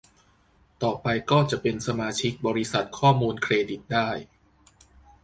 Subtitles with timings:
[0.83, 4.09] ต่อไปก็จะเป็นสมาชิกบริษัทข้อมูลเครดิตได้